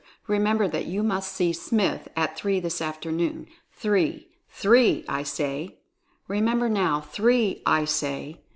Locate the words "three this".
2.35-2.81